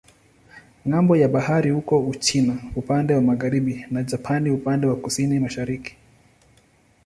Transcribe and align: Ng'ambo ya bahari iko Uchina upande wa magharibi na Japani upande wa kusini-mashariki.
Ng'ambo 0.87 1.13
ya 1.21 1.27
bahari 1.35 1.69
iko 1.79 1.95
Uchina 2.11 2.55
upande 2.81 3.11
wa 3.15 3.21
magharibi 3.21 3.85
na 3.91 4.03
Japani 4.03 4.49
upande 4.49 4.87
wa 4.87 4.95
kusini-mashariki. 4.95 5.95